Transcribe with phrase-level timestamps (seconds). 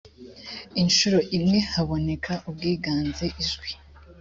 [0.81, 3.69] inshuro imwe haboneka ubwiganze ijwi